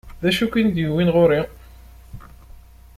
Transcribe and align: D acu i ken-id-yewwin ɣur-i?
D 0.23 0.25
acu 0.29 0.41
i 0.45 0.47
ken-id-yewwin 0.47 1.13
ɣur-i? 1.15 1.41